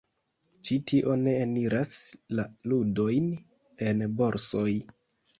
[0.67, 1.91] Ĉi tio ne eniras
[2.39, 3.27] la ludojn
[3.91, 4.65] en borsoj.